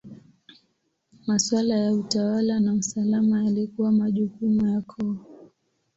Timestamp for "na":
2.59-2.73